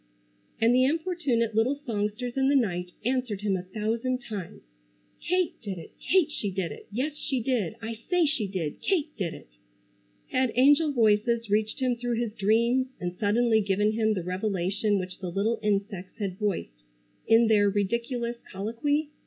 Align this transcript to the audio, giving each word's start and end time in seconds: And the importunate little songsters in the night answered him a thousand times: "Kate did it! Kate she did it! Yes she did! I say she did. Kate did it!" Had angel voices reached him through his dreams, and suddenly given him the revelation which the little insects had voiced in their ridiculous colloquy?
And 0.59 0.73
the 0.73 0.83
importunate 0.83 1.53
little 1.53 1.75
songsters 1.85 2.35
in 2.35 2.47
the 2.49 2.55
night 2.55 2.91
answered 3.05 3.41
him 3.41 3.55
a 3.55 3.61
thousand 3.61 4.17
times: 4.19 4.63
"Kate 5.21 5.61
did 5.61 5.77
it! 5.77 5.91
Kate 5.99 6.31
she 6.31 6.49
did 6.49 6.71
it! 6.71 6.87
Yes 6.91 7.15
she 7.15 7.39
did! 7.39 7.75
I 7.83 7.93
say 7.93 8.25
she 8.25 8.47
did. 8.47 8.81
Kate 8.81 9.15
did 9.15 9.35
it!" 9.35 9.49
Had 10.29 10.53
angel 10.55 10.91
voices 10.91 11.51
reached 11.51 11.81
him 11.81 11.95
through 11.97 12.15
his 12.19 12.33
dreams, 12.33 12.87
and 12.99 13.15
suddenly 13.19 13.61
given 13.61 13.91
him 13.91 14.15
the 14.15 14.23
revelation 14.23 14.97
which 14.97 15.19
the 15.19 15.29
little 15.29 15.59
insects 15.61 16.17
had 16.17 16.39
voiced 16.39 16.81
in 17.27 17.45
their 17.45 17.69
ridiculous 17.69 18.37
colloquy? 18.51 19.09